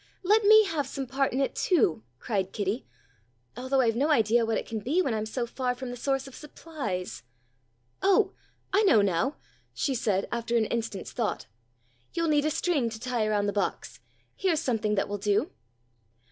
[0.23, 2.87] "Let me have some part in it too," cried Kitty.
[3.55, 6.25] "Although I've no idea what it can be when I'm so far from the source
[6.27, 7.21] of supplies.
[8.01, 8.31] Oh,
[8.73, 9.35] I know now,"
[9.75, 11.45] she said after an instant's thought.
[12.15, 13.99] "You'll need a string to tie around the box.
[14.35, 15.51] Here's something that will do."